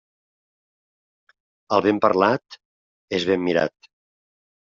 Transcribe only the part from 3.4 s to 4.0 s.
mirat.